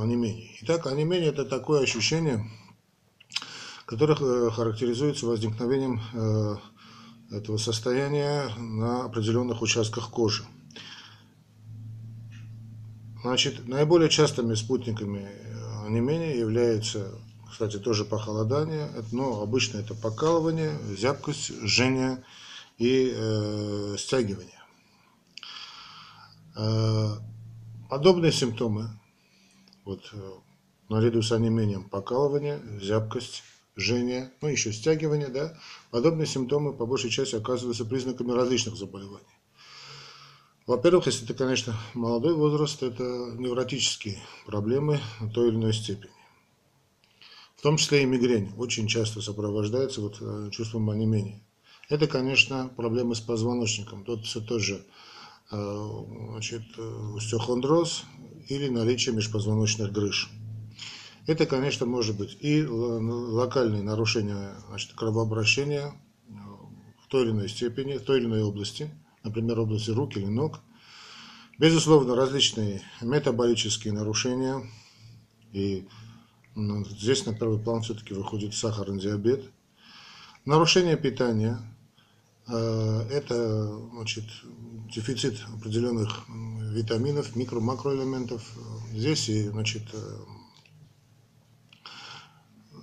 [0.00, 0.56] онемений.
[0.62, 2.44] Итак, онемение– это такое ощущение,
[3.86, 6.56] которое э, характеризуется возникновением э,
[7.36, 10.44] этого состояния на определенных участках кожи.
[13.22, 15.28] Значит, наиболее частыми спутниками
[15.84, 17.12] онемения являются,
[17.50, 22.24] кстати, тоже похолодание, но обычно это покалывание, зябкость, жжение
[22.78, 24.60] и э, стягивание.
[26.56, 27.16] Э,
[27.90, 28.88] подобные симптомы,
[29.90, 30.32] вот, э,
[30.88, 33.42] наряду с онемением, покалывание, зябкость,
[33.76, 35.58] жжение, ну еще стягивание, да,
[35.90, 39.26] подобные симптомы по большей части оказываются признаками различных заболеваний.
[40.66, 45.00] Во-первых, если это, конечно, молодой возраст, это невротические проблемы
[45.34, 46.12] той или иной степени.
[47.56, 51.42] В том числе и мигрень очень часто сопровождается вот э, чувством онемения.
[51.88, 54.04] Это, конечно, проблемы с позвоночником.
[54.04, 54.86] Тут все тоже
[55.50, 58.04] значит, э, остеохондроз
[58.48, 60.30] или наличие межпозвоночных грыж.
[61.26, 65.92] Это, конечно, может быть и локальные нарушения значит, кровообращения
[67.04, 68.90] в той или иной степени, в той или иной области,
[69.22, 70.60] например, области рук или ног.
[71.58, 74.62] Безусловно, различные метаболические нарушения.
[75.52, 75.86] И
[76.56, 79.44] здесь на первый план все-таки выходит сахарный диабет.
[80.46, 81.58] Нарушение питания
[82.48, 84.24] э,– это значит,
[84.94, 88.42] дефицит определенных витаминов, микро-макроэлементов.
[88.92, 90.18] Здесь и значит, э,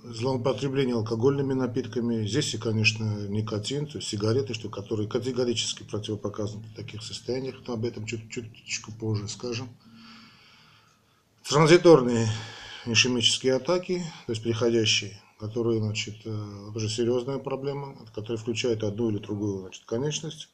[0.04, 2.26] злоупотребление алкогольными напитками.
[2.26, 7.74] Здесь и, конечно, никотин, то есть сигареты, что, которые категорически противопоказаны в таких состояниях, но
[7.74, 9.68] об этом чуть чуточку позже скажем.
[11.48, 12.28] Транзиторные
[12.86, 19.18] ишемические атаки, то есть приходящие, которые, значит, э, уже серьезная проблема, которая включает одну или
[19.18, 20.48] другую значит, конечность.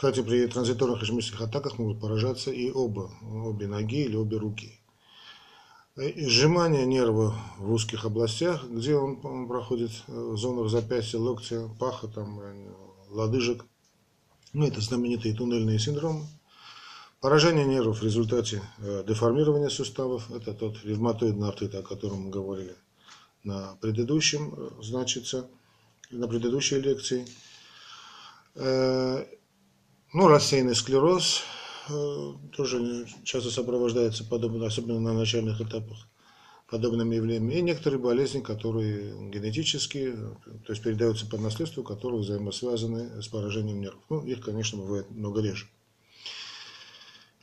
[0.00, 4.80] Кстати, при транзиторных ишемических атаках могут поражаться и оба, обе ноги или обе руки.
[5.94, 11.68] Э, сжимание нерва в узких областях, где он, он проходит э, в зонах запястья, локтя,
[11.78, 12.72] паха, там, э,
[13.10, 13.66] лодыжек.
[14.54, 16.24] Ну, это знаменитые туннельные синдромы.
[17.20, 18.62] Поражение нервов в результате
[19.06, 20.30] деформирования суставов.
[20.30, 22.74] Это тот ревматоидный артрит, о котором мы говорили
[23.44, 25.46] на предыдущем, значится,
[26.10, 27.26] на предыдущей лекции.
[30.12, 31.42] Ну, рассеянный склероз,
[31.90, 35.98] Э, тоже часто сопровождается подобно, особенно на начальных этапах,
[36.70, 37.54] подобными явлениями.
[37.54, 40.14] И некоторые болезни, которые генетически,
[40.66, 44.02] то есть передаются по наследству, которые взаимосвязаны с поражением нервов.
[44.08, 45.66] Ну, их, конечно, бывает много реже.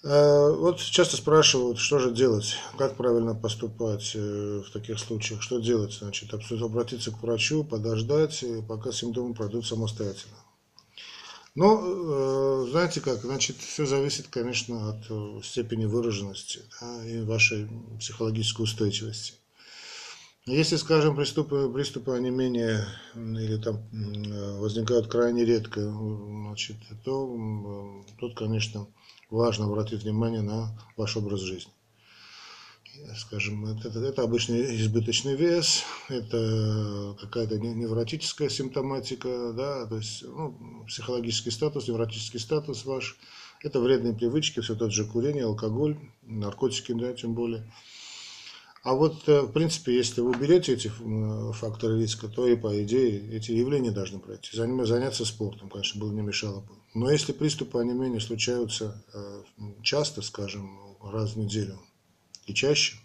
[0.04, 5.60] Э, вот часто спрашивают, что же делать, как правильно поступать э, в таких случаях, что
[5.60, 10.38] делать, значит, обратиться к врачу, подождать, пока симптомы пройдут самостоятельно.
[11.60, 17.68] Ну, знаете как, значит, все зависит, конечно, от э, степени выраженности да, и вашей
[18.00, 19.34] психологической устойчивости.
[20.46, 28.86] Если, скажем, приступы, приступы онемения или там э, возникают крайне редко, значит, то тут, конечно,
[29.32, 31.72] важно обратить внимание на ваш образ жизни
[33.18, 41.52] скажем, это, это обычный избыточный вес, это какая-то невротическая симптоматика, да, то есть ну, психологический
[41.52, 43.18] статус, невротический статус ваш,
[43.64, 47.72] это вредные привычки, все тот же курение, алкоголь, наркотики, да, тем более.
[48.84, 50.92] А вот, э, в принципе, если вы уберете эти
[51.54, 54.56] факторы риска, то и, по идее, эти явления должны пройти.
[54.56, 56.74] Заняться спортом, конечно, было не мешало бы.
[56.94, 59.44] Но если приступы онемения случаются э,
[59.84, 61.80] часто, скажем, раз в неделю,
[62.48, 62.98] и чаще,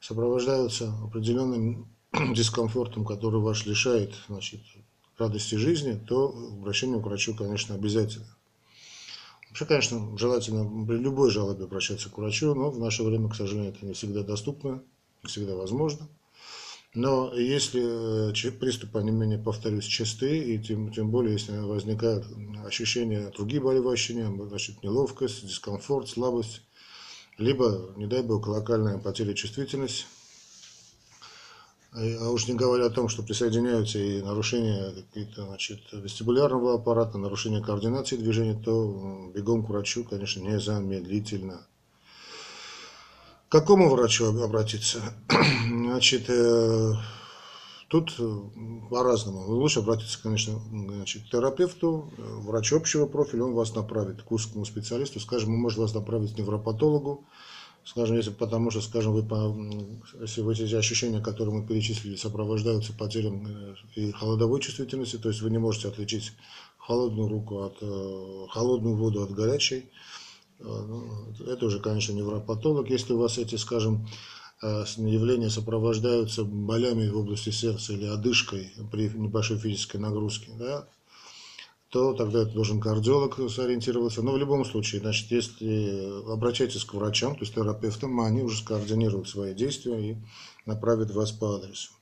[0.00, 1.88] сопровождаются определенным
[2.34, 4.60] дискомфортом, который вас лишает значит,
[5.18, 8.26] радости жизни, то обращение к врачу, конечно, обязательно.
[9.48, 13.72] Вообще, конечно, желательно при любой жалобе обращаться к врачу, но в наше время, к сожалению,
[13.72, 14.82] это не всегда доступно,
[15.22, 16.08] не всегда возможно.
[16.94, 22.26] Но если э, приступы онемения, повторюсь, частые, и тем, тем более, если возникают
[22.64, 23.96] ощущения, другие болевые
[24.48, 26.62] значит, неловкость, дискомфорт, слабость,
[27.38, 30.06] либо, не дай бог, локальная потеря чувствительности,
[31.92, 37.62] а уж не говоря о том, что присоединяются и нарушения какие-то, значит, вестибулярного аппарата, нарушения
[37.62, 41.66] координации движения, то бегом к врачу, конечно, незамедлительно.
[43.48, 45.00] К какому врачу обратиться?
[45.66, 46.92] Значит, э,
[47.88, 48.40] Тут э,
[48.90, 49.46] по-разному.
[49.46, 54.66] Лучше обратиться, конечно, значит, к терапевту, э, врачу общего профиля, он вас направит к узкому
[54.66, 57.24] специалисту, скажем, он может вас направить к невропатологу,
[57.84, 59.22] скажем, если потому что, скажем, вы
[60.20, 65.40] если вы эти ощущения, которые мы перечислили, сопровождаются потерей э, и холодовой чувствительности, то есть
[65.40, 66.34] вы не можете отличить
[66.76, 67.78] холодную руку от
[68.50, 69.90] холодную воду от горячей,
[70.58, 71.04] ну,
[71.46, 72.88] это уже, конечно, невропатолог.
[72.88, 74.08] Если у вас эти, скажем,
[74.62, 80.88] явления сопровождаются болями в области сердца или одышкой при небольшой физической нагрузке, да,
[81.90, 84.22] то тогда это должен кардиолог сориентироваться.
[84.22, 89.28] Но в любом случае, значит, если обращайтесь к врачам, то есть терапевтам, они уже скоординируют
[89.28, 90.16] свои действия и
[90.66, 91.92] направят вас по адресу.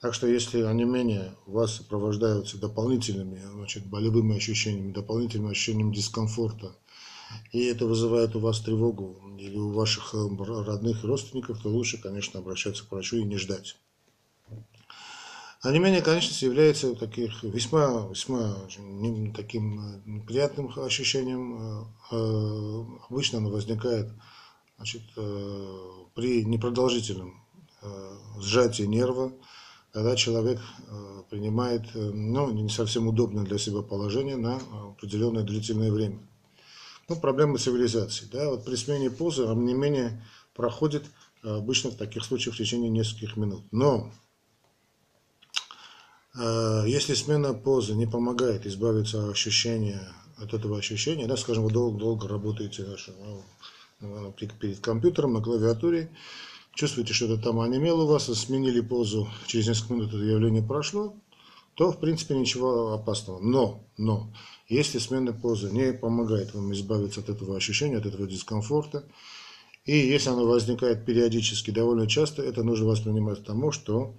[0.00, 6.74] Так что если онемение у вас сопровождаются дополнительными значит, болевыми ощущениями, дополнительным ощущением дискомфорта,
[7.52, 12.40] и это вызывает у вас тревогу или у ваших родных и родственников, то лучше, конечно,
[12.40, 13.76] обращаться к врачу и не ждать.
[15.62, 18.56] А не менее, конечности является таких весьма, весьма
[19.34, 21.58] таким э, приятным ощущением.
[21.60, 24.10] Э, э, обычно оно возникает
[24.78, 25.02] значит,
[26.14, 27.44] при непродолжительном
[28.38, 29.30] сжатии нерва,
[29.92, 30.58] когда человек
[31.28, 34.58] принимает ну, не совсем удобное для себя положение на
[34.92, 36.26] определенное длительное время.
[37.10, 38.26] Ну, проблема цивилизации.
[38.32, 38.48] Да?
[38.48, 40.24] Вот при смене позы, не менее,
[40.54, 41.04] проходит
[41.42, 43.64] обычно в таких случаях в течение нескольких минут.
[43.70, 44.10] Но
[46.34, 51.70] Э, если смена позы не помогает избавиться от ощущения, от этого ощущения, да, скажем, вы
[51.70, 52.86] долго, долго работаете
[54.00, 56.10] ну, перед компьютером на клавиатуре,
[56.74, 61.14] чувствуете, что это там онемело у вас, сменили позу, через несколько минут это явление прошло,
[61.74, 63.40] то, в принципе, ничего опасного.
[63.40, 64.32] Но, но,
[64.68, 69.04] если смена позы не помогает вам избавиться от этого ощущения, от этого дискомфорта,
[69.84, 74.14] и если оно возникает периодически, довольно часто, это нужно воспринимать тому, что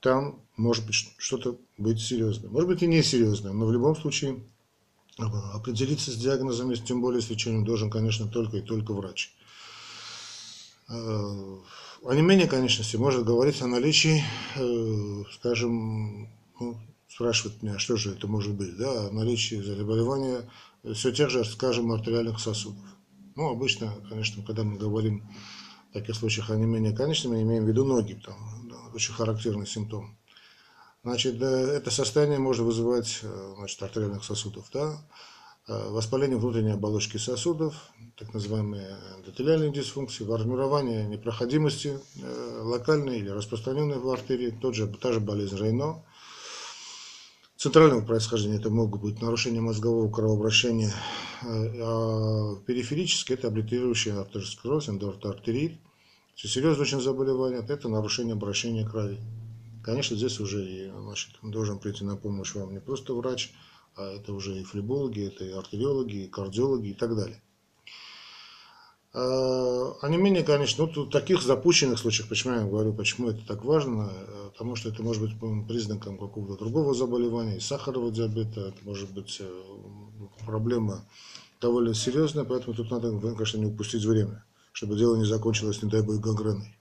[0.00, 2.50] там может быть что-то быть серьезное.
[2.50, 4.44] Может быть и не серьезное, но в любом случае
[5.18, 5.22] э,
[5.54, 9.34] определиться с диагнозом, тем более с лечением, должен, конечно, только и только врач.
[10.88, 10.92] Э,
[12.02, 14.24] а не менее, конечно, может говорить о наличии,
[14.56, 16.78] э, скажем, ну,
[17.10, 20.48] спрашивают меня, что же это может быть, да, о наличии заболевания
[20.94, 22.84] все тех же, скажем, артериальных сосудов.
[23.36, 25.28] Ну, обычно, конечно, когда мы говорим
[25.90, 28.36] в таких случаях о не менее, конечно, мы имеем в виду ноги, там,
[28.94, 30.16] очень характерный симптом.
[31.02, 34.98] Значит, это состояние может вызывать э, значит, артериальных сосудов, да,
[35.66, 37.74] э, воспаление внутренней оболочки сосудов,
[38.18, 45.12] так называемые эндотелиальные дисфункции, формирование непроходимости э, локальной или распространенной в артерии, тот же, та
[45.12, 46.04] же болезнь Рейно.
[47.60, 50.94] Центрального происхождения это могут быть нарушения мозгового кровообращения,
[51.42, 55.78] а периферически это облитерирующий артеросклероз, эндоартерит,
[56.34, 59.18] серьезное очень заболевание– это нарушение обращения крови.
[59.84, 63.52] Конечно, здесь уже и, значит, должен прийти на помощь вам не просто врач,
[63.94, 67.42] а это уже и флебологи, это и артериологи, и кардиологи и так далее.
[69.12, 73.44] А, а не менее, конечно, вот в таких запущенных случаях, почему я говорю, почему это
[73.46, 74.12] так важно,
[74.52, 79.38] потому что это может быть признаком какого-то другого заболевания, и сахарного диабета, это может быть
[79.40, 79.62] э,
[80.46, 81.04] проблема
[81.60, 86.02] довольно серьезная, поэтому тут надо, конечно, не упустить время чтобы дело не закончилось, не дай
[86.02, 86.76] бог, гангреной.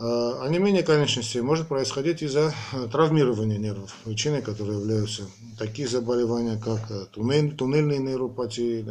[0.00, 5.28] А, а менее конечности может происходить из-за э, травмирования нервов, причиной которые являются
[5.58, 8.86] такие заболевания, как э, туннель, туннельные нейропатии,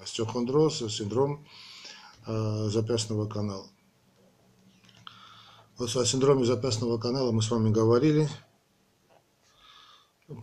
[0.00, 1.44] остеохондроз, синдром
[2.28, 3.66] э, запястного канала.
[5.78, 8.28] Вот о синдроме запястного канала мы с вами говорили,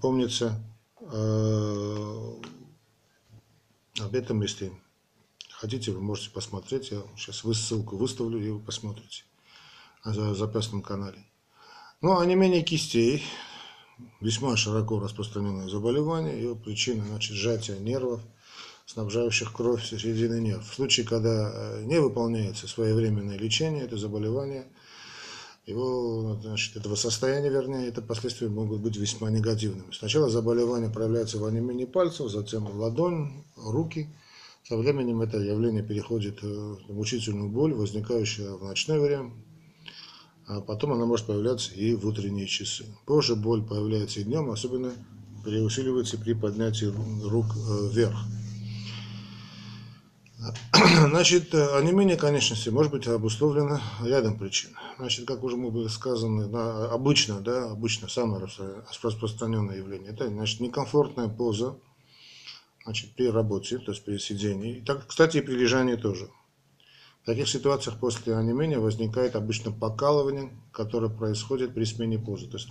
[0.02, 0.62] помнится,
[1.00, 2.42] об
[4.14, 4.74] этом, если
[5.52, 6.92] Хотите, вы можете посмотреть.
[6.92, 9.24] Я сейчас ссылку выставлю, и вы посмотрите
[10.06, 11.26] на запястном канале.
[12.02, 13.24] Ну, а не менее кистей,
[14.22, 16.42] весьма широко распространенное заболевание.
[16.42, 18.22] Его причина, значит, сжатие нервов,
[18.86, 20.70] снабжающих кровь в середины нерв.
[20.70, 24.68] В случае, когда э, не выполняется своевременное лечение, это заболевание,
[25.66, 29.92] его, значит, этого состояния, вернее, это последствия могут быть весьма негативными.
[29.92, 34.10] Сначала заболевание проявляется в онемении пальцев, затем ладонь, руки–
[34.68, 39.32] со временем это явление переходит в мучительную боль, возникающую в ночное время,
[40.48, 42.86] а потом она может появляться и в утренние часы.
[43.06, 44.94] Позже боль появляется и днем, особенно
[45.44, 48.18] переусиливается при поднятии рук э, вверх.
[51.10, 54.70] Значит, онемение конечности может быть обусловлено рядом причин.
[54.98, 58.48] Значит, как уже мы были сказаны, да, обычно, да, обычно самое
[58.90, 61.76] распространенное явление, это значит, некомфортная поза,
[62.86, 64.82] значит, при работе, то есть при сидении.
[64.86, 66.30] Так, кстати, и при лежании тоже.
[67.28, 72.48] В таких ситуациях после онемения возникает обычно покалывание, которое происходит при смене позы.
[72.48, 72.70] То есть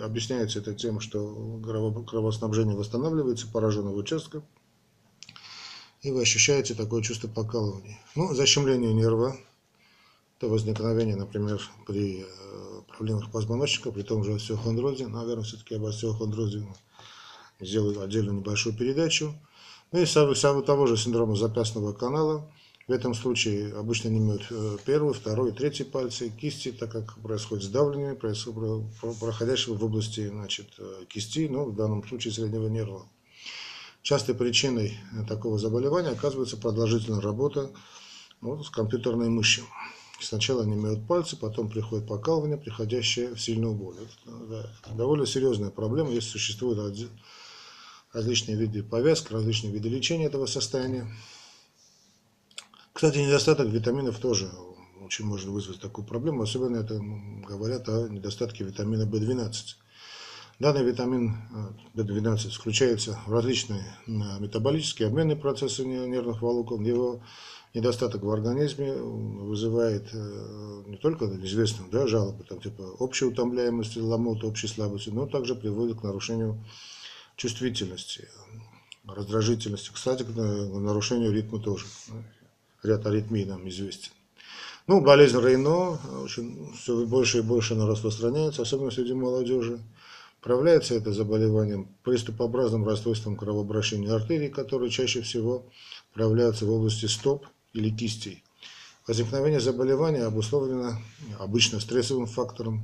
[0.00, 1.60] объясняется это тем, что
[2.08, 4.44] кровоснабжение восстанавливается пораженного участка,
[6.02, 7.98] и вы ощущаете такое чувство покалывания.
[8.14, 9.36] Ну, защемление нерва,
[10.38, 16.64] это возникновение, например, при э, проблемах позвоночника, при том же остеохондрозе, наверное, все-таки об остеохондрозе
[17.58, 19.34] сделаю отдельную небольшую передачу.
[19.90, 22.48] Ну и самого того же синдрома запястного канала.
[22.86, 27.64] В этом случае обычно не имеют э, первый, второй, третий пальцы кисти, так как происходит
[27.64, 33.08] сдавливание, проходящего в области значит, э, кисти, ну, в данном случае среднего нерва.
[34.02, 34.96] Частой причиной
[35.28, 37.72] такого заболевания оказывается продолжительная работа
[38.40, 39.64] вот, с компьютерной мышью.
[40.20, 43.96] Сначала они имеют пальцы, потом приходит покалывание, приходящее в сильную боль.
[43.96, 47.10] Это, да, довольно серьезная проблема, если существуют
[48.12, 51.12] различные виды повязок, различные виды лечения этого состояния.
[52.96, 54.50] Кстати, недостаток витаминов тоже
[55.04, 56.98] очень может вызвать такую проблему, особенно это
[57.46, 59.52] говорят о недостатке витамина В12.
[60.60, 61.36] Данный витамин
[61.94, 66.84] В12 включается в различные метаболические обменные процессы нервных волокон.
[66.84, 67.20] Его
[67.74, 74.46] недостаток в организме вызывает э, не только известные да, жалобы, там, типа общей утомляемости, ломоты,
[74.46, 76.64] общей слабости, но также приводит к нарушению
[77.36, 78.26] чувствительности,
[79.06, 79.90] раздражительности.
[79.92, 81.84] Кстати, к нарушению ритма тоже.
[82.86, 84.12] Ряд аритмий нам известен.
[84.86, 89.80] Ну, болезнь Рейно очень, все больше и больше она распространяется, особенно среди молодежи.
[90.40, 95.66] Проявляется это заболеванием приступообразным расстройством кровообращения артерий, которые чаще всего
[96.14, 98.44] проявляются в области стоп или кистей.
[99.08, 100.98] Возникновение заболевания обусловлено
[101.40, 102.82] обычно стрессовым фактором.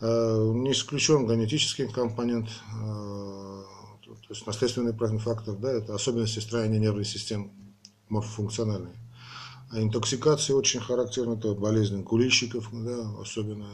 [0.00, 3.62] Э, не исключен генетический компонент, э,
[4.04, 7.50] то есть наследственный фактор, да, это особенности строения нервной системы,
[8.08, 8.94] морфофункциональные.
[9.70, 13.68] А интоксикация очень характерна, это болезнь курильщиков, да, особенно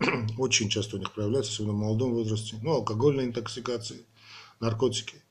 [0.38, 2.56] очень часто у них проявляется, особенно в молодом возрасте.
[2.62, 3.98] Ну, алкогольная интоксикация,
[4.58, 5.22] наркотики.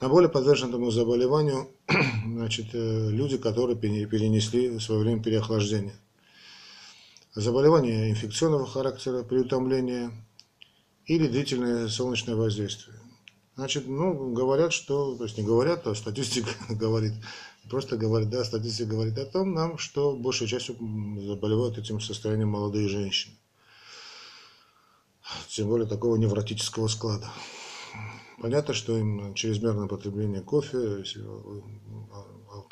[0.00, 1.68] Наиболее подвержены этому заболеванию
[2.26, 5.94] значит, э, люди, которые перенесли в свое время переохлаждение.
[7.34, 10.10] Заболевание инфекционного характера, переутомление
[11.06, 12.96] или длительное солнечное воздействие.
[13.56, 17.12] Значит, ну, говорят, что, то есть не говорят, а статистика говорит,
[17.70, 20.74] просто говорит, да, статистика говорит о том нам, что большей частью
[21.20, 23.34] заболевают этим состоянием молодые женщины.
[25.48, 27.30] Тем более такого невротического склада.
[28.40, 31.04] Понятно, что им чрезмерное потребление кофе,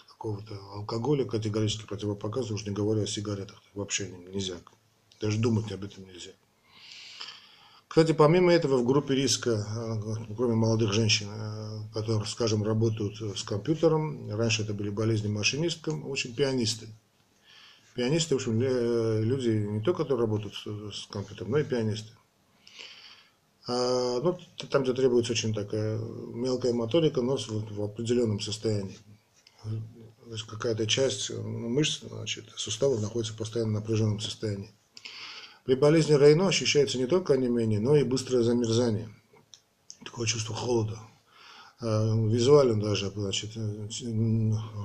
[0.08, 4.56] какого-то алкоголя категорически противопоказано, уж не говоря о сигаретах, вообще нельзя.
[5.20, 6.32] Даже думать об этом нельзя.
[7.88, 13.42] Кстати, помимо этого, в группе риска, э, кроме молодых женщин, э, которые, скажем, работают с
[13.42, 16.88] компьютером, раньше это были болезни машинисткам, очень пианисты.
[17.94, 20.54] Пианисты, в общем, э, люди не только, которые работают
[20.94, 22.12] с компьютером, но и пианисты.
[23.66, 24.38] А, ну,
[24.70, 28.98] там, где требуется очень такая мелкая моторика, но в определенном состоянии.
[29.62, 34.70] То есть какая-то часть ну, мышц, значит, суставов находится в постоянно напряженном состоянии.
[35.68, 39.10] При болезни Рейно ощущается не только онемение, но и быстрое замерзание.
[40.02, 40.98] Такое чувство холода.
[41.78, 43.50] А, визуально даже, значит,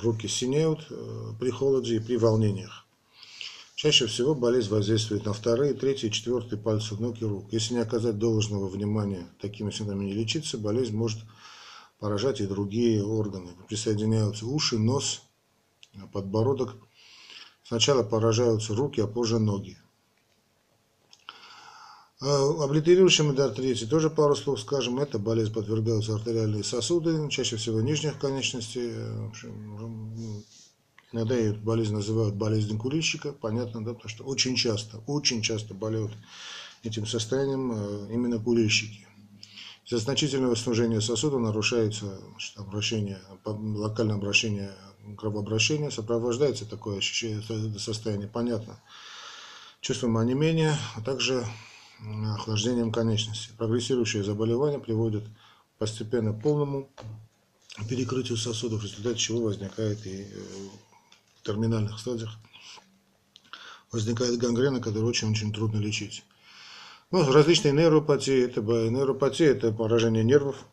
[0.02, 2.86] руки синеют э, при холоде и при волнениях.
[3.76, 7.46] Чаще всего болезнь воздействует на вторые, третьи, четвертые пальцы ног и рук.
[7.54, 11.22] Если не оказать должного внимания такими симптомами не лечиться, болезнь может
[11.98, 13.52] поражать и другие органы.
[13.70, 15.22] Присоединяются уши, нос,
[16.12, 16.76] подбородок.
[17.64, 19.78] Сначала поражаются руки, а позже ноги.
[22.26, 25.00] А, Облитерирующим артерите тоже пару слов скажем.
[25.00, 28.92] Это болезнь подвергаются артериальные сосуды, чаще всего нижних конечностей.
[28.94, 30.44] В общем,
[31.14, 36.12] Иногда эту болезнь называют болезнью курильщика, понятно, да, потому что очень часто, очень часто болеют
[36.82, 39.08] этим состоянием э, именно курильщики.
[39.86, 44.74] Из-за значительного снижения сосуда нарушается значит, обращение, локальное обращение
[45.16, 47.44] кровообращения, сопровождается такое ощущение,
[47.78, 48.82] состояние, понятно,
[49.82, 51.46] чувством онемения, а также
[52.36, 53.52] охлаждением конечностей.
[53.58, 55.24] Прогрессирующее заболевание приводит
[55.78, 56.90] постепенно к полному
[57.90, 60.28] перекрытию сосудов, в результате чего возникает и э,
[61.44, 62.38] терминальных стадиях
[63.92, 66.24] возникает гангрена, которую очень-очень трудно лечить.
[67.12, 70.66] Ну, различные нейропатии, это нейропатия, это поражение нервов,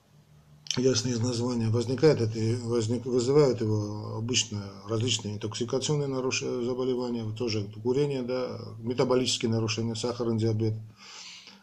[0.77, 1.69] ясно из названия.
[1.69, 9.95] Возникает это, возник, вызывают его обычно различные интоксикационные нарушения, заболевания, тоже курение, да, метаболические нарушения,
[9.95, 10.75] сахарный диабет,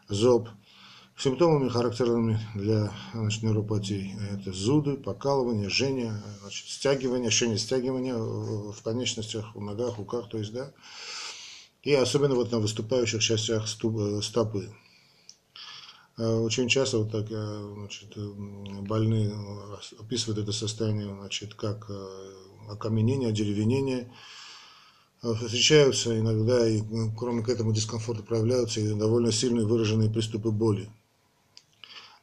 [0.10, 0.50] зоб–
[1.20, 9.56] Симптомами, характерными для значит, нейропатии, это зуды, покалывание, жжение, значит, стягивание, ощущение стягивания в конечностях,
[9.56, 10.72] в ногах, руках, то есть, да,
[11.82, 14.72] и особенно вот на выступающих частях э, стопы.
[16.18, 18.18] Э, очень часто вот так, э, значит,
[18.88, 19.34] больные
[20.00, 21.90] описывают это состояние значит, как
[22.70, 24.12] окаменение, одеревенение.
[25.22, 26.82] Встречаются иногда, и
[27.18, 30.90] кроме к этому дискомфорта проявляются и довольно сильные выраженные приступы боли.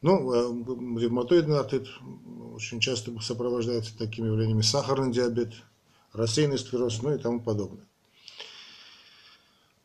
[0.05, 1.89] Ну, э, ревматоидный артрит
[2.55, 5.55] очень часто сопровождается такими явлениями сахарный диабет,
[6.13, 7.87] рассеянный склероз, ну и тому подобное.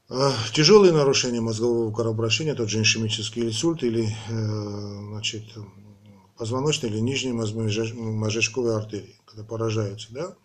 [0.09, 5.43] Э, тяжелые нарушения мозгового кровообращения, тот же ишемический инсульт или значит,
[6.35, 10.35] позвоночной или нижней мозжечковой артерии, когда поражаются, да,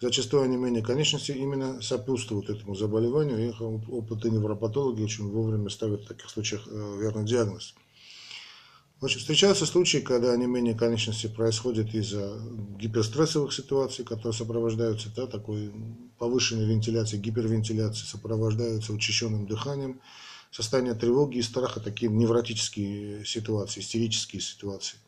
[0.00, 3.52] зачастую онемение конечности именно сопутствуют этому заболеванию, и
[3.90, 7.74] опыты невропатологи очень вовремя ставят в таких случаях э, верный диагноз.
[9.00, 12.40] Общем, встречаются случаи, когда онемение конечности происходит из-за
[12.78, 15.72] гиперстрессовых ситуаций, которые сопровождаются да, такой
[16.18, 20.00] повышенной вентиляцией, гипервентиляцией, сопровождаются учащенным дыханием,
[20.50, 24.98] состояние тревоги и страха, такие невротические ситуации, истерические ситуации.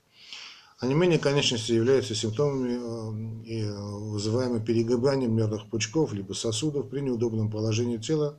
[0.79, 7.97] Онемение конечности является симптомами, э, э, вызываемыми перегибанием нервных пучков либо сосудов при неудобном положении
[7.97, 8.39] тела,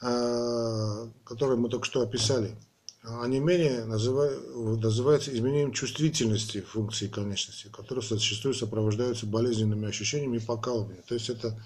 [0.00, 2.56] э, которое мы только что описали.
[3.04, 11.02] Онемение называется изменением чувствительности функции конечности, которые зачастую сопровождаются болезненными ощущениями и покалыванием.
[11.08, 11.60] То есть это,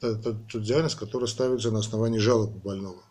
[0.00, 3.02] тот диагноз, который ставится на основании жалобы больного.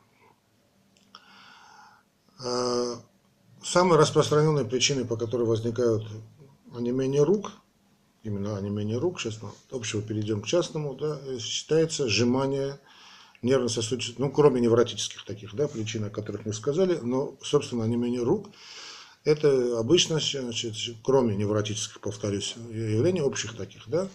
[3.64, 6.08] Самые распространенные причины, по которой возникают
[6.76, 7.52] онемение рук,
[8.24, 12.80] именно онемение рук, сейчас мы общего перейдем к частному, да, считается сжимание
[13.44, 18.50] нервно-сосудистых, ну, кроме невротических таких, да, причин, о которых мы сказали, но, собственно, онемение рук,
[19.24, 24.10] это обычно, значит, кроме невротических, повторюсь, явлений общих таких, да,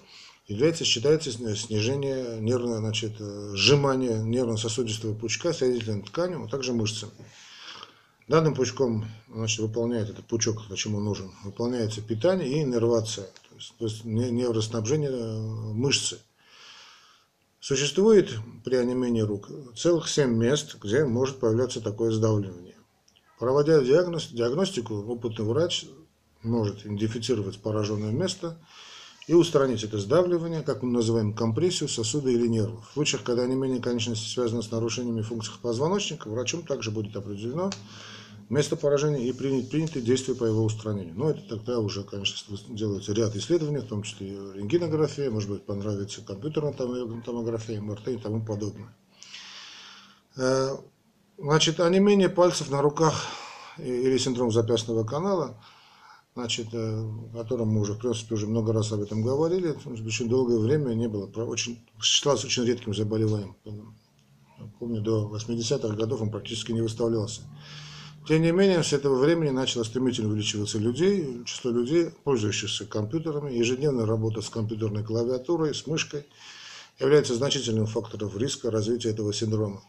[0.46, 3.12] является, считается снижение нервного, значит,
[3.54, 7.12] сжимания нервно-сосудистого пучка соединительной тканью, а также мышцами.
[8.28, 13.74] Данным пучком значит, выполняет этот пучок, зачем он нужен, выполняется питание и иннервация, то есть,
[13.78, 15.38] то есть невроснабжение э,
[15.72, 16.18] мышцы.
[17.68, 18.30] Существует
[18.64, 22.76] при онемении рук целых 7 мест, где может появляться такое сдавливание.
[23.38, 25.84] Проводя диагностику, опытный врач
[26.42, 28.56] может идентифицировать пораженное место
[29.26, 32.88] и устранить это сдавливание, как мы называем компрессию сосуда или нервов.
[32.88, 37.70] В случаях, когда онемение конечности связано с нарушениями функций позвоночника, врачом также будет определено,
[38.48, 41.14] место поражения и принять принятые действия по его устранению.
[41.14, 46.22] Но это тогда уже, конечно, делается ряд исследований, в том числе рентгенография, может быть, понравится
[46.22, 48.94] компьютерная томография, МРТ и тому подобное.
[50.36, 50.76] Э,
[51.36, 53.26] значит, онемение пальцев на руках
[53.76, 55.62] или синдром запястного канала,
[56.34, 60.28] значит, э, о котором мы уже, в принципе, уже много раз об этом говорили, очень
[60.28, 63.56] долгое время не было, очень, считалось очень редким заболеванием.
[64.78, 67.42] Помню, до 80-х годов он практически не выставлялся.
[68.28, 73.54] Тем не менее, с этого времени начало стремительно увеличиваться людей, число людей, пользующихся компьютерами.
[73.54, 76.26] Ежедневная работа с компьютерной клавиатурой, с мышкой
[76.98, 79.82] является значительным фактором риска развития этого синдрома.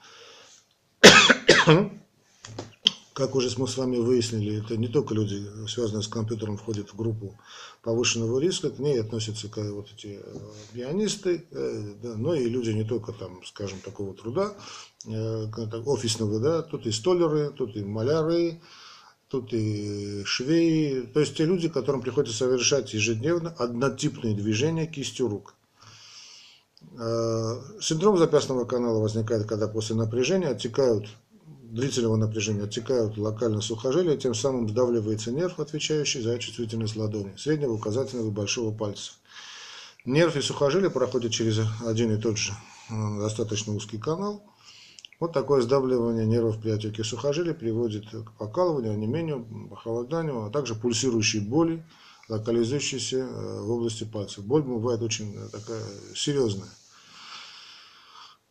[3.20, 6.96] Как уже мы с вами выяснили, это не только люди, связанные с компьютером, входят в
[6.96, 7.38] группу
[7.84, 10.40] повышенного риска, к ней относятся вот эти э,
[10.72, 14.54] пианисты, э, да, но и люди не только там, скажем, такого труда,
[15.06, 15.48] э,
[15.86, 18.62] офисного, да, тут и столеры, тут и маляры,
[19.28, 25.56] тут и швеи, то есть те люди, которым приходится совершать ежедневно однотипные движения кистью рук.
[27.82, 31.10] Синдром запястного канала возникает, когда после напряжения оттекают
[31.72, 38.28] длительного напряжения оттекают локально сухожилия, тем самым сдавливается нерв, отвечающий за чувствительность ладони, среднего, указательного
[38.28, 39.14] и большого пальца.
[40.06, 42.54] Нерв и сухожилие проходят через один и тот же
[42.90, 44.44] э, достаточно узкий канал.
[45.20, 51.42] Вот такое сдавливание нервов при отеке сухожилия приводит к покалыванию, онемению, похолоданию, а также пульсирующей
[51.42, 51.86] боли,
[52.30, 54.46] локализующейся э, в области пальцев.
[54.46, 55.84] Боль бывает очень э, такая
[56.16, 56.70] серьезная.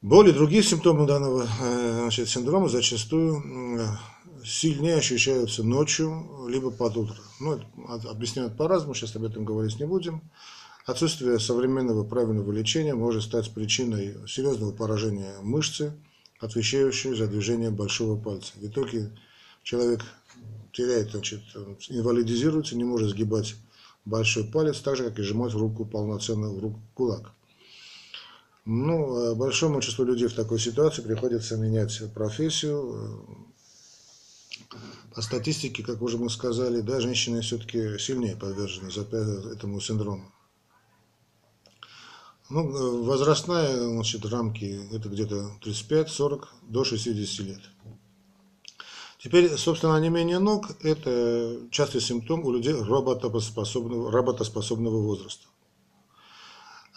[0.01, 3.89] Боли и другие симптомы данного э, значит, синдрома зачастую
[4.45, 7.17] сильнее ощущаются ночью, либо под утро.
[7.41, 7.61] Ну,
[8.09, 10.23] объясняют по-разному, сейчас об этом говорить не будем.
[10.87, 15.93] Отсутствие современного правильного лечения может стать причиной серьезного поражения мышцы,
[16.41, 18.53] отвечающей за движение большого пальца.
[18.55, 19.11] В итоге
[19.65, 20.05] человек
[20.73, 21.41] теряет, значит,
[21.89, 23.57] инвалидизируется, не может сгибать
[24.05, 27.33] большой палец, так же, как и сжимать руку полноценно в руку кулак.
[28.71, 33.25] Ну, большому числу людей в такой ситуации приходится менять профессию.
[35.15, 40.31] По статистике, как уже мы сказали, да, женщины все-таки сильнее подвержены этому синдрому.
[42.51, 47.63] Ну, возрастная значит, рамки это где-то 35-40 до 60 лет.
[49.19, 55.47] Теперь, собственно, онемение ног– это частый симптом у людей работоспособного, работоспособного возраста.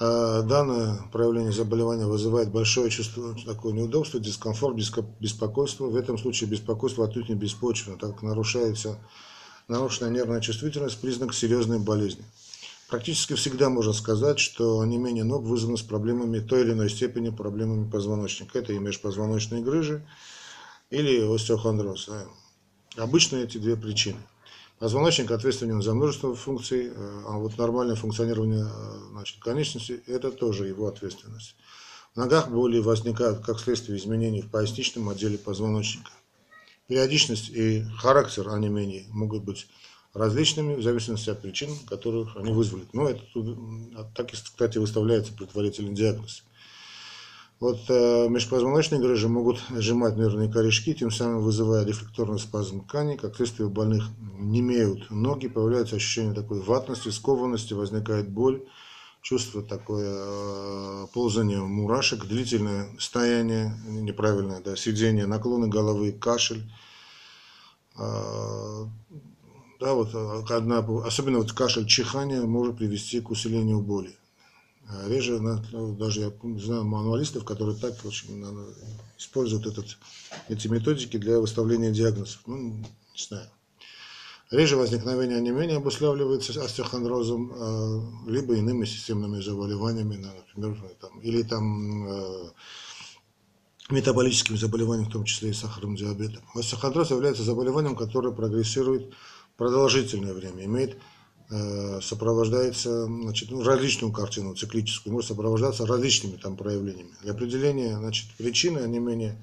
[0.03, 4.75] А, данное проявление заболевания вызывает большое чувство такое неудобства, дискомфорт,
[5.19, 5.85] беспокойство.
[5.85, 8.97] В этом случае беспокойство отнюдь не беспочвенно, так как нарушается
[9.67, 12.25] нарушенная нервная чувствительность– признак серьезной болезни.
[12.89, 17.87] Практически всегда можно сказать, что онемение ног вызвано с проблемами той или иной степени проблемами
[17.87, 18.57] позвоночника.
[18.57, 20.03] Это и межпозвоночные грыжи
[20.89, 22.07] или остеохондроз.
[22.07, 23.03] Да.
[23.03, 24.17] Обычно эти две причины.
[24.81, 30.65] Позвоночник ответственен за множество функций, э, а вот нормальное функционирование э, значит, конечности– это тоже
[30.65, 31.55] его ответственность.
[32.15, 36.09] В ногах боли возникают как следствие изменений в поясничном отделе позвоночника.
[36.87, 39.67] Периодичность и характер онемений могут быть
[40.15, 42.87] различными в зависимости от причин, которых они вызвали.
[42.91, 43.21] Но это
[44.15, 46.43] так, кстати, выставляется предварительный диагноз.
[47.61, 53.17] Вот э, межпозвоночные грыжи могут сжимать нервные корешки, тем самым вызывая рефлекторный спазм тканей.
[53.17, 54.05] Как следствие, у больных
[54.39, 58.65] не имеют ноги, появляется ощущение такой ватности, скованности, возникает боль,
[59.21, 66.63] чувство такое э, ползание мурашек, длительное стояние неправильное, да, сидение, наклоны головы, кашель.
[67.95, 68.85] Э,
[69.79, 74.15] да, вот э, одна, особенно вот кашель, чихание может привести к усилению боли.
[74.89, 78.45] А реже, ну, даже я знаю мануалистов, которые так очень
[79.17, 79.97] используют этот,
[80.49, 82.41] эти методики для выставления диагнозов.
[82.45, 83.49] Ну, не знаю.
[84.51, 90.17] Реже возникновение онемения обуславливается остеохондрозом, э, либо иными системными заболеваниями,
[90.57, 92.51] например, там, или там э,
[93.89, 96.43] метаболическими заболеваниями, в том числе и сахарным диабетом.
[96.53, 99.13] Остеохондроз является заболеванием, которое прогрессирует
[99.55, 100.97] продолжительное время, имеет
[102.01, 107.11] сопровождается значит, ну, различную картину циклическую, может сопровождаться различными там проявлениями.
[107.21, 109.37] Для определения значит, причины онемения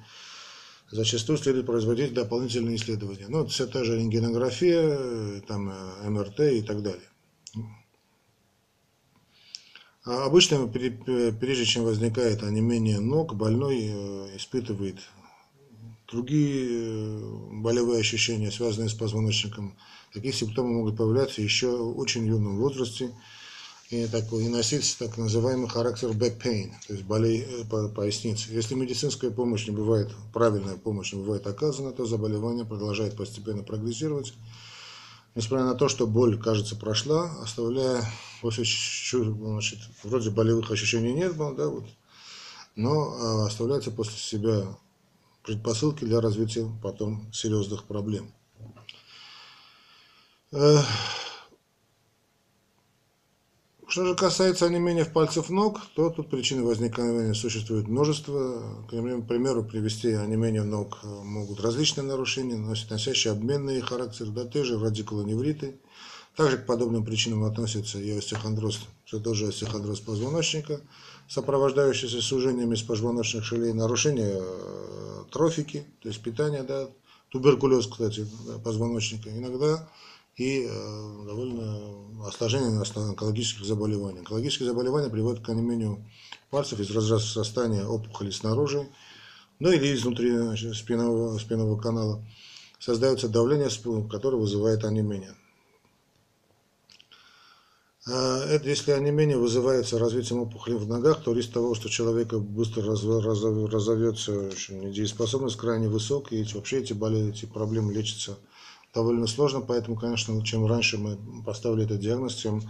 [0.90, 3.26] зачастую следует производить дополнительные исследования.
[3.28, 7.08] Ну, все та же рентгенография, там, э, МРТ и так далее.
[10.04, 14.96] А обычно, прежде чем возникает онемение ног, больной э, испытывает
[16.10, 17.20] другие
[17.60, 19.76] болевые ощущения, связанные с позвоночником,
[20.12, 23.12] Такие симптомы могут появляться еще в очень юном возрасте
[23.90, 28.50] и, такой, и носить так называемый характер back pain, то есть болей э, по поясницы.
[28.52, 34.34] Если медицинская помощь не бывает, правильная помощь не бывает оказана, то заболевание продолжает постепенно прогрессировать.
[35.34, 38.02] Несмотря на то, что боль, кажется, прошла, оставляя
[38.40, 41.84] после значит, вроде болевых ощущений нет, да, вот,
[42.76, 44.66] но а, оставляется после себя
[45.44, 48.32] предпосылки для развития потом серьезных проблем.
[50.50, 50.84] Что
[53.86, 58.84] же касается онемения в пальцев ног, то тут причины возникновения существует множество.
[58.86, 65.80] К примеру, привести онемение ног могут различные нарушения, носящие обменный характер, да, те же радикулоневриты.
[66.34, 70.80] Также к подобным причинам относится и остеохондроз, что тоже остеохондроз позвоночника,
[71.28, 76.88] сопровождающийся сужениями из позвоночных шелей, нарушение э, трофики, то есть питания, да,
[77.30, 78.24] туберкулез, кстати,
[78.62, 79.36] позвоночника.
[79.36, 79.88] Иногда
[80.38, 84.20] и э, довольно осложнение онкологических заболеваний.
[84.20, 86.04] Онкологические заболевания приводят к онемению
[86.50, 88.88] пальцев из разрастания опухоли снаружи,
[89.58, 92.24] ну или изнутри значит, спинного, спинного канала.
[92.78, 93.68] Создается давление,
[94.08, 95.34] которое вызывает онемение.
[98.06, 102.84] А это, если онемение вызывается развитием опухоли в ногах, то риск того, что человека быстро
[102.84, 104.32] разовьется
[104.70, 108.38] недееспособность крайне высок, и вообще эти, болезни, эти проблемы лечатся
[108.94, 112.62] довольно сложно, поэтому, конечно, чем раньше мы поставили этот диагноз, тем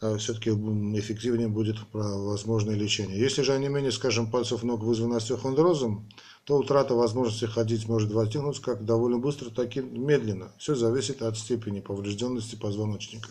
[0.00, 3.18] э, все-таки эффективнее будет возможное лечение.
[3.18, 6.08] Если же онемение, скажем, пальцев ног вызвано остеохондрозом,
[6.44, 10.52] то утрата возможности ходить может возникнуть как довольно быстро, так и медленно.
[10.58, 13.28] Все зависит от степени поврежденности позвоночника.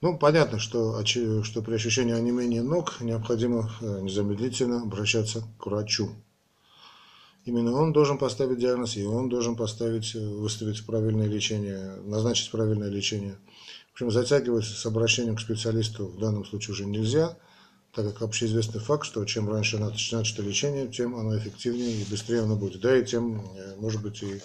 [0.00, 6.10] Ну, понятно, что, что при ощущении онемения ног необходимо э, незамедлительно обращаться к врачу.
[7.48, 12.90] Именно он должен поставить диагноз, и он должен поставить, э, выставить правильное лечение, назначить правильное
[12.90, 13.38] лечение.
[13.88, 17.38] В общем, затягивать с обращением к специалисту в данном случае уже нельзя,
[17.94, 22.54] так как общеизвестный факт, что чем раньше начато лечение, тем оно эффективнее и быстрее оно
[22.54, 22.82] будет.
[22.82, 24.42] Да, и тем, э, может быть, и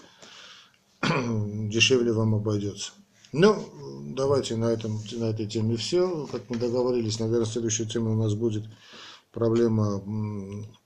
[1.69, 2.93] дешевле вам обойдется.
[3.33, 3.69] Ну,
[4.15, 6.25] давайте на, этом, на этой теме все.
[6.31, 8.63] Как мы договорились, наверное, следующая тема у нас будет
[9.33, 9.99] проблема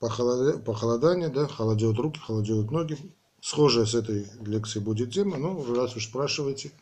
[0.00, 2.96] похолодания, да, холодеют руки, холодеют ноги.
[3.40, 6.72] Схожая с этой лекцией будет тема, ну, раз уж спрашиваете,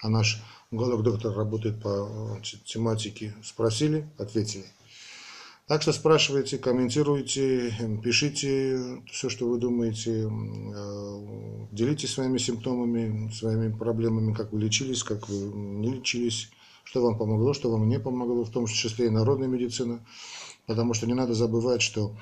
[0.00, 4.64] а наш онколог-доктор работает по тематике, спросили, ответили.
[5.68, 7.72] Так что спрашивайте, комментируйте,
[8.02, 15.28] пишите все, что вы думаете, э, делитесь своими симптомами, своими проблемами, как вы лечились, как
[15.28, 16.50] вы не лечились,
[16.82, 20.04] что вам помогло, что вам не помогло, в том числе и народная медицина.
[20.66, 22.16] Потому что не надо забывать, что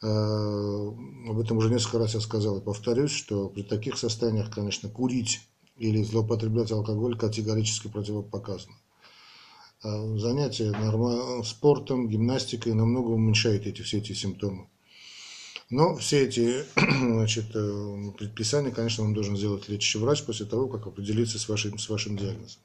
[0.00, 4.88] э, об этом уже несколько раз я сказал и повторюсь, что при таких состояниях, конечно,
[4.88, 5.40] курить
[5.76, 8.74] или злоупотреблять алкоголь категорически противопоказано.
[9.82, 11.42] А занятие норма...
[11.42, 14.68] спортом, гимнастикой намного уменьшает эти, все эти симптомы.
[15.70, 20.86] Но все эти значит, э, предписания, конечно, вам должен сделать лечащий врач после того, как
[20.86, 22.60] определиться с вашим, с вашим диагнозом.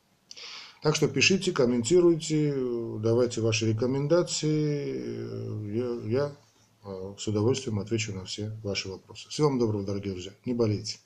[0.84, 2.54] Так что пишите, комментируйте,
[3.00, 5.02] давайте ваши рекомендации.
[5.76, 6.36] Я, я
[6.86, 9.28] э, с удовольствием отвечу на все ваши вопросы.
[9.30, 10.34] Всего вам доброго, дорогие друзья.
[10.46, 11.00] Не болейте.